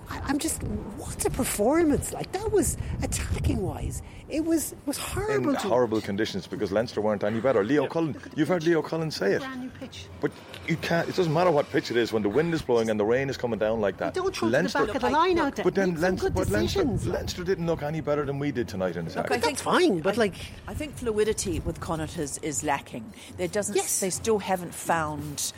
[0.10, 0.64] I'm just,
[0.98, 2.32] what's a performance like?
[2.32, 4.02] That was attacking wise.
[4.30, 5.52] It was was horrible.
[5.52, 7.64] In horrible conditions because Leinster weren't any better.
[7.64, 7.90] Leo yeah.
[7.90, 9.40] Cullen, you've heard Leo Cullen say it.
[9.40, 10.08] Brand new pitch.
[10.20, 10.32] But
[10.68, 11.08] you can't.
[11.08, 13.30] It doesn't matter what pitch it is when the wind is blowing and the rain
[13.30, 14.14] is coming down like that.
[14.14, 15.64] They don't throw Leinster, the back of the line out there.
[15.64, 19.06] But then Leinster, but Leinster, Leinster, didn't look any better than we did tonight in
[19.06, 19.42] the second.
[19.42, 20.36] That's fine, but I, like
[20.68, 23.06] I think fluidity with Connacht is, is lacking.
[23.38, 23.78] There doesn't.
[23.78, 24.02] Yes.
[24.02, 25.54] They still haven't found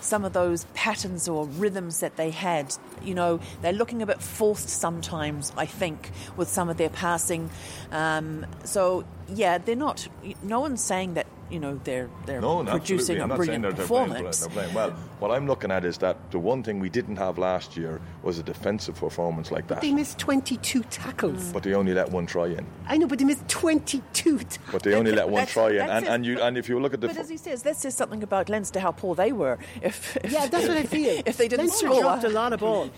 [0.00, 2.74] some of those patterns or rhythms that they had.
[3.02, 7.50] You know, they're looking a bit forced sometimes, I think, with some of their passing.
[7.90, 10.08] Um, so, yeah, they're not.
[10.42, 14.40] No one's saying that you know they're they're no, producing a brilliant they're, performance.
[14.40, 14.98] They're playing, they're playing well.
[15.18, 18.38] What I'm looking at is that the one thing we didn't have last year was
[18.38, 19.76] a defensive performance like that.
[19.76, 21.44] But they missed 22 tackles.
[21.44, 21.52] Mm.
[21.52, 22.66] But they only let one try in.
[22.86, 24.58] I know, but they missed 22 tackles.
[24.72, 27.00] But they only let one try in, and, and you and if you look at
[27.00, 27.08] the.
[27.08, 29.58] But as he says, that says something about Leinster how poor they were.
[29.82, 31.22] If, if yeah, that's what I feel.
[31.26, 32.90] If they didn't Leinster score, dropped a lot of ball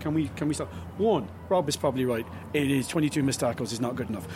[0.00, 0.70] can we can we start?
[0.98, 2.26] One, Rob is probably right.
[2.52, 4.26] It is 22 missed tackles is not good enough.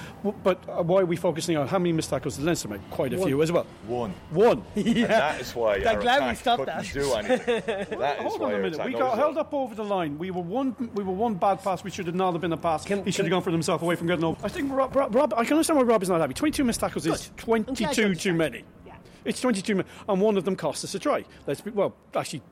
[0.43, 2.89] But uh, why are we focusing on how many missed tackles did Leinster make?
[2.91, 3.29] Quite a One.
[3.29, 3.67] few as well.
[3.87, 4.15] One.
[4.31, 4.65] One.
[4.75, 4.85] yeah.
[4.87, 6.85] And that is why I'm glad we stopped that.
[6.93, 7.63] Do anything.
[7.99, 8.85] that Hold on a minute.
[8.85, 10.19] We got held up over the line.
[10.19, 10.77] We were one.
[10.95, 11.85] We were one bad pass.
[11.85, 12.85] We should have not have been a pass.
[12.85, 14.45] Can, he should have gone for himself away from getting over.
[14.45, 16.35] I think Rob, Rob, Rob, I can understand why Rob is not happy.
[16.35, 17.15] 22 missed tackles good.
[17.15, 18.65] is 22 too many.
[18.87, 18.95] Yeah.
[19.25, 21.25] It's 22 and one of them cost us a try.
[21.47, 21.95] Let's be well.
[22.15, 22.43] Actually,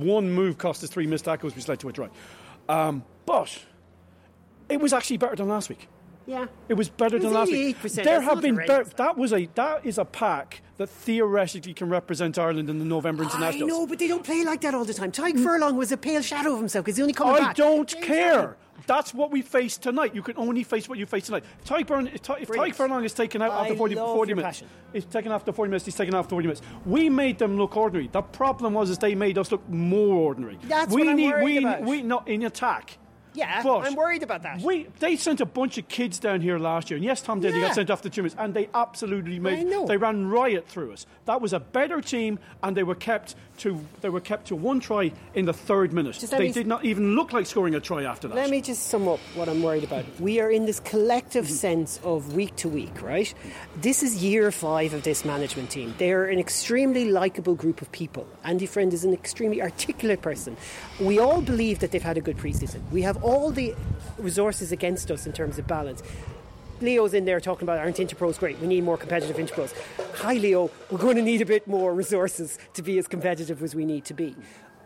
[0.00, 2.08] one move cost us three missed tackles, which led to a try.
[2.68, 3.58] Um, but
[4.68, 5.88] it was actually better than last week.
[6.26, 6.46] Yeah.
[6.68, 7.80] It was better It was than last week.
[8.04, 12.70] There have been that was a that is a pack that theoretically can represent Ireland
[12.70, 13.70] in the November internationals.
[13.70, 15.10] I know, but they don't play like that all the time.
[15.12, 17.56] Tadhg Furlong was a pale shadow of himself because he's only I back.
[17.56, 18.56] don't James care.
[18.86, 20.14] That's what we face tonight.
[20.14, 21.44] You can only face what you face tonight.
[21.64, 24.58] Tyke Burn, if Ty- if Tadhg Furlong is taken out I after 40, 40 minutes,
[24.60, 24.68] passion.
[24.92, 26.62] he's taken after 40 minutes, he's taken after 40 minutes.
[26.84, 28.08] We made them look ordinary.
[28.08, 30.58] The problem was is they made us look more ordinary.
[30.64, 31.82] That's we what I'm need, worried we, about.
[31.82, 32.98] We, not in attack.
[33.34, 34.60] Yeah, But I'm worried about that.
[34.60, 37.60] We, they sent a bunch of kids down here last year, and yes, Tom Daly
[37.60, 37.68] Yeah.
[37.68, 39.60] got sent off the two and they absolutely made.
[39.60, 39.86] I know.
[39.86, 41.06] They ran riot through us.
[41.24, 44.80] That was a better team, and they were kept to they were kept to one
[44.80, 46.18] try in the third minute.
[46.18, 48.34] Just They did not even look like scoring a try after that.
[48.34, 50.04] Let me just sum up what I'm worried about.
[50.20, 51.54] We are in this collective mm-hmm.
[51.54, 53.32] sense of week to week, right?
[53.80, 55.94] This is year five of this management team.
[55.98, 58.26] They're an extremely likable group of people.
[58.44, 60.56] Andy Friend is an extremely articulate person.
[61.00, 62.80] We all believe that they've had a good preseason.
[62.90, 63.74] We have all the
[64.18, 66.02] resources against us in terms of balance.
[66.82, 68.58] Leo's in there talking about aren't Interpros great?
[68.58, 69.74] We need more competitive Interpros.
[70.16, 70.70] Hi, Leo.
[70.90, 74.04] We're going to need a bit more resources to be as competitive as we need
[74.06, 74.36] to be,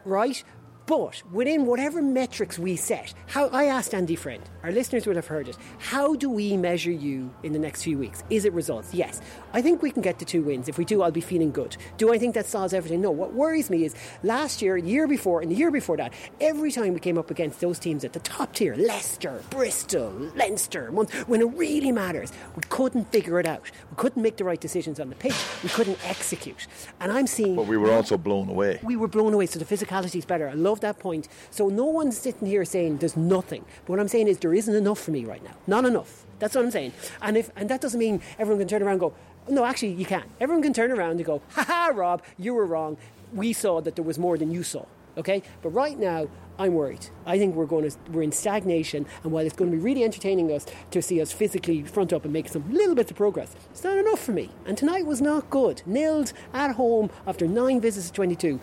[0.05, 0.43] right?
[0.87, 5.27] But within whatever metrics we set, how I asked Andy Friend, our listeners would have
[5.27, 5.57] heard it.
[5.79, 8.23] How do we measure you in the next few weeks?
[8.31, 8.95] Is it results?
[8.95, 9.21] Yes.
[9.53, 10.69] I think we can get to two wins.
[10.69, 11.77] If we do, I'll be feeling good.
[11.97, 13.01] Do I think that solves everything?
[13.01, 13.11] No.
[13.11, 16.95] What worries me is last year, year before, and the year before that, every time
[16.95, 21.47] we came up against those teams at the top tier, Leicester, Bristol, Leinster, when it
[21.57, 23.63] really matters, we couldn't figure it out.
[23.91, 25.35] We couldn't make the right decisions on the pitch.
[25.65, 26.69] We couldn't execute.
[27.01, 28.79] And I'm seeing But we were also blown away.
[28.85, 30.49] we were blown away, so the physicality is better.
[30.49, 31.29] I love that point.
[31.51, 33.65] So no one's sitting here saying there's nothing.
[33.85, 35.55] But what I'm saying is there isn't enough for me right now.
[35.67, 36.25] Not enough.
[36.39, 36.93] That's what I'm saying.
[37.23, 39.15] And if and that doesn't mean everyone can turn around and go,
[39.49, 40.29] no, actually you can't.
[40.41, 42.97] Everyone can turn around and go, ha ha, Rob, you were wrong.
[43.33, 44.85] We saw that there was more than you saw.
[45.17, 45.43] Okay?
[45.63, 47.07] But right now, I'm worried.
[47.27, 50.05] I think we're going to we're in stagnation, and while it's going to be really
[50.05, 53.55] entertaining us to see us physically front up and make some little bits of progress,
[53.71, 54.51] it's not enough for me.
[54.65, 55.83] And tonight was not good.
[55.87, 58.59] Nilled at home after nine visits to 22.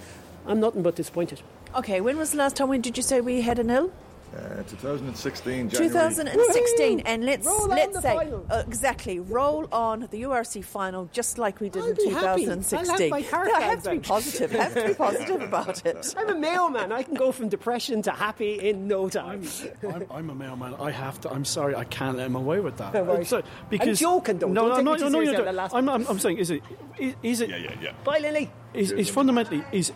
[0.47, 1.41] I'm nothing but disappointed.
[1.75, 2.69] Okay, when was the last time?
[2.69, 3.91] When did you say we had a nil?
[4.36, 5.89] Uh, 2016, January.
[5.89, 8.17] 2016, and let's Roll let's say
[8.49, 12.15] uh, exactly roll on the URC final just like we did I'll in be happy.
[12.15, 13.09] I'll have 2016.
[13.12, 14.03] my car I have to be out.
[14.03, 14.51] positive.
[14.51, 16.15] have to be positive about it.
[16.17, 16.91] I'm a mailman.
[16.91, 19.43] I can go from depression to happy in no time.
[19.83, 20.73] I'm, I'm a mailman.
[20.79, 21.31] I have to.
[21.31, 21.75] I'm sorry.
[21.75, 22.95] I can't let him away with that.
[22.95, 23.19] Right.
[23.19, 24.47] I'm sorry, because joking, though.
[24.47, 25.51] No, Don't no, take no, me too no, seriously no, on no.
[25.51, 26.63] that last I'm, I'm, I'm saying, is it?
[26.97, 27.49] Is, is it?
[27.49, 27.91] Yeah, yeah, yeah.
[28.03, 28.51] Bye, Lily.
[28.73, 29.91] is, is fundamentally is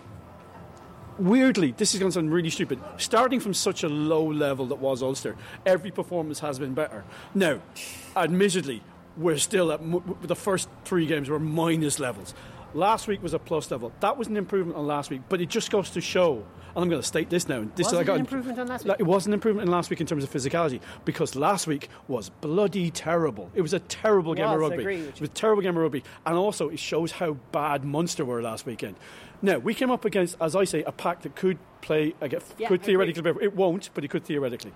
[1.20, 4.76] weirdly this is going to sound really stupid starting from such a low level that
[4.80, 7.04] was ulster every performance has been better
[7.34, 7.60] now
[8.16, 8.82] admittedly
[9.18, 12.34] we're still at m- the first three games were minus levels
[12.74, 15.50] last week was a plus level that was an improvement on last week but it
[15.50, 16.44] just goes to show
[16.76, 17.66] and I'm going to state this now.
[17.76, 18.96] This Was I it got an improvement on last week?
[19.00, 22.30] It was an improvement in last week in terms of physicality because last week was
[22.30, 23.50] bloody terrible.
[23.56, 24.94] It was a terrible game of Was, I rugby.
[24.96, 28.44] It was a terrible game of rugby, and also it shows how bad Munster were
[28.44, 28.96] last weekend.
[29.42, 32.68] Now we came up against, as I say, a pack that could play, again, Yeah,
[32.70, 33.44] could theoretically, play.
[33.44, 34.74] it won't, but it could theoretically.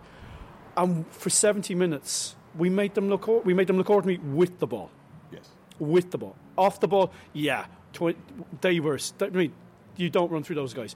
[0.78, 3.28] And for 70 minutes, we made them look.
[3.28, 4.89] or- We made them look ordinary with the ball.
[5.32, 5.50] Yes.
[5.80, 7.65] With the ball, off the ball, yeah.
[7.93, 8.15] Tw-
[8.62, 8.97] they were.
[9.19, 9.52] I mean,
[9.97, 10.95] you don't run through those guys.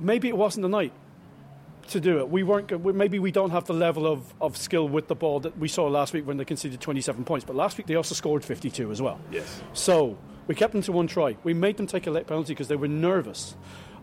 [0.00, 0.92] Maybe it wasn't the night
[1.88, 2.28] to do it.
[2.28, 2.84] We weren't.
[2.94, 5.86] Maybe we don't have the level of, of skill with the ball that we saw
[5.86, 7.44] last week when they conceded 27 points.
[7.44, 9.18] But last week they also scored 52 as well.
[9.30, 9.62] Yes.
[9.72, 11.36] So we kept them to one try.
[11.44, 13.54] We made them take a late penalty because they were nervous.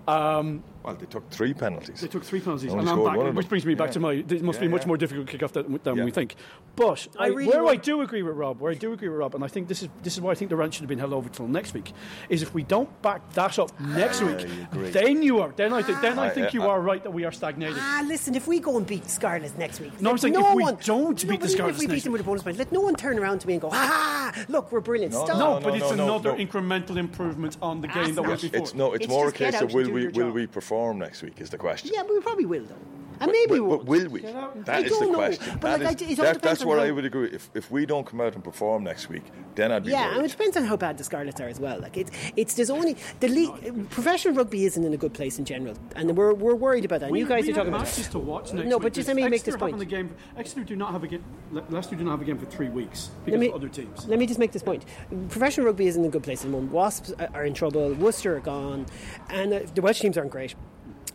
[0.08, 2.02] Um, Well, they took three penalties.
[2.02, 3.94] they took three penalties, and I'm back, which brings me back Yeah.
[3.94, 4.14] to my.
[4.14, 4.88] It must Yeah, be much yeah.
[4.88, 6.06] more difficult kick-off than, than Yeah.
[6.06, 6.36] we think.
[6.76, 9.18] But I I really where I do agree with Rob, where I do agree with
[9.20, 10.90] Rob, and I think this is this is why I think the rant should have
[10.90, 11.94] been held over till next week,
[12.30, 14.42] is if we don't back that up next week,
[14.74, 15.52] you then you are.
[15.56, 16.02] Then I think.
[16.02, 17.78] Then I I- think you I- are right that we are stagnating.
[17.80, 20.02] Ah, listen, if we go and beat Scarlets next week.
[20.02, 21.92] No, I'm saying no if we one, don't no, beat the Scarlets If we beat
[21.94, 23.70] next them with a bonus point, let no one turn around to me and go,
[23.70, 25.14] ha ha, look, we're brilliant.
[25.14, 25.38] No, Stop.
[25.38, 28.68] no, no, but it's another incremental improvement on the Ah, game that was before.
[28.76, 28.94] No.
[28.94, 31.58] It's, It's more a case of will we will we perform next week is the
[31.58, 31.92] question.
[31.94, 33.01] Yeah, but we probably will, though.
[33.22, 33.86] And maybe But- we but won't.
[33.88, 34.26] will we?
[34.26, 35.18] I That is the don't know.
[35.20, 35.58] question.
[35.62, 37.30] But, That like, is- I- all that- that's on where how- I would agree.
[37.32, 39.24] If if we don't come out and perform next week,
[39.56, 40.18] then I'd be Yeah, worried.
[40.18, 41.80] and it depends on how bad the Scarlets are as well.
[41.80, 43.90] Like it's, it's there's only the league.
[43.92, 47.06] Professional rugby isn't in a good place in general, and we're, we're worried about that.
[47.08, 48.84] And We, you guys are talking have about matches to watch next No, week.
[48.84, 49.78] but just let me make Exeter this point.
[49.78, 51.24] The game, Exeter do not have a game.
[51.70, 54.08] Leicester do not have a game for three weeks because Let me, of other teams.
[54.08, 54.86] let me just make this point.
[55.30, 56.72] Professional rugby isn't in a good place at the moment.
[56.72, 57.94] Wasps are in trouble.
[57.94, 58.86] Worcester are gone,
[59.30, 60.56] and uh, the Welsh teams aren't great.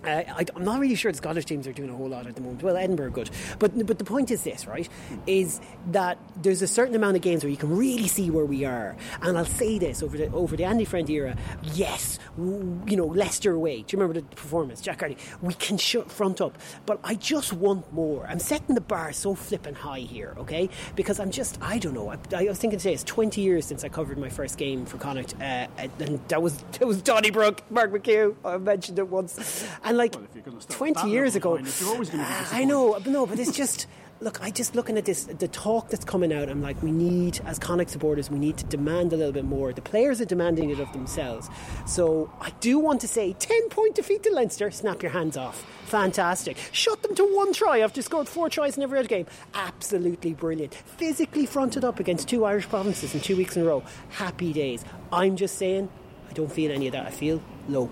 [0.05, 2.37] Uh, I, am not really sure the Scottish teams are doing a whole lot at
[2.37, 2.62] the moment.
[2.62, 4.88] Well, Edinburgh are good, but but the point is this, right?
[5.27, 8.64] Is that there's a certain amount of games where you can really see where we
[8.64, 11.37] are, and I'll say this over the over the Andy Friend era.
[11.75, 13.83] Yes, you know Leicester away.
[13.83, 15.16] Do you remember the performance, Jack Carty?
[15.42, 18.27] We can shut front up, but I just want more.
[18.29, 20.68] I'm setting the bar so flipping high here, okay?
[20.94, 22.11] Because I'm just I don't know.
[22.11, 24.99] I, I, was thinking today it's 20 years since I covered my first game for
[24.99, 28.37] Connacht, uh, and that was that was Donnybrook, Mark McHugh.
[28.44, 31.59] I mentioned it once, and like well, 20 years ago.
[32.53, 33.87] I know, but no, but it's just.
[34.19, 36.49] Look, I just looking at this, the talk that's coming out.
[36.49, 39.75] I'm like, we need, as Connacht supporters, we need to demand a little bit more.
[39.75, 41.51] The players are demanding it of themselves.
[41.85, 44.71] So I do want to say, ten point defeat to Leinster.
[44.71, 45.67] Snap your hands off.
[45.85, 46.57] Fantastic.
[46.73, 49.27] Shut them to one try after scored four tries in every other game.
[49.53, 50.75] Absolutely brilliant.
[50.75, 53.85] Physically fronted up against two Irish provinces in two weeks in a row.
[54.09, 54.83] Happy days.
[55.12, 55.91] I'm just saying,
[56.31, 57.05] I don't feel any of that.
[57.05, 57.91] I feel low.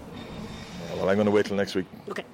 [0.96, 1.86] Well, I'm going to wait till next week.
[2.08, 2.24] Okay.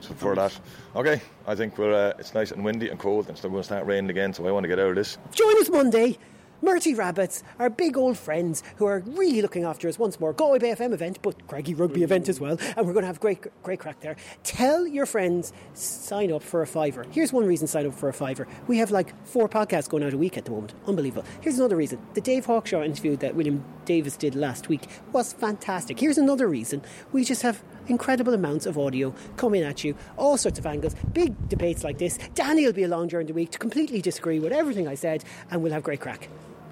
[0.00, 0.58] So for that,
[0.96, 1.20] okay.
[1.46, 1.92] I think we're.
[1.92, 4.32] Uh, it's nice and windy and cold, and it's going to start raining again.
[4.32, 5.18] So I want to get out of this.
[5.32, 6.18] Join us Monday.
[6.62, 10.34] Murty Rabbitt's, our big old friends who are really looking after us once more.
[10.34, 13.18] Galway Bay FM event, but Craigie Rugby event as well, and we're going to have
[13.18, 14.16] great, great crack there.
[14.42, 17.06] Tell your friends, sign up for a fiver.
[17.10, 18.46] Here's one reason sign up for a fiver.
[18.66, 20.74] We have like four podcasts going out a week at the moment.
[20.86, 21.24] Unbelievable.
[21.40, 21.98] Here's another reason.
[22.12, 25.98] The Dave Hawkshaw interview that William Davis did last week was fantastic.
[25.98, 26.82] Here's another reason.
[27.10, 31.48] We just have incredible amounts of audio coming at you, all sorts of angles, big
[31.48, 32.18] debates like this.
[32.34, 35.62] Danny will be along during the week to completely disagree with everything I said, and
[35.62, 36.28] we'll have great crack.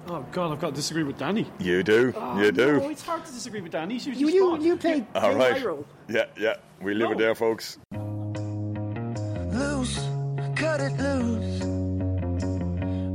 [0.07, 1.45] Oh God, I've got to disagree with Danny.
[1.59, 2.79] You do, oh, you do.
[2.79, 3.97] No, it's hard to disagree with Danny.
[3.97, 5.63] You, you, you played All right.
[5.63, 5.85] role.
[6.07, 6.55] Yeah, yeah.
[6.81, 7.15] We live No.
[7.15, 7.77] it there, folks.
[7.91, 9.99] loose,
[10.55, 11.59] cut it loose.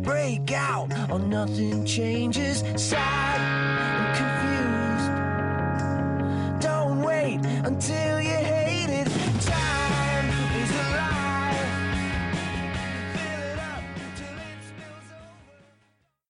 [0.04, 2.62] Break out or nothing changes.
[2.76, 3.40] Side
[7.64, 8.33] until you